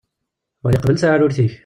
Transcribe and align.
Wali 0.63 0.77
qbel 0.79 0.95
taɛrurt-ik. 0.97 1.53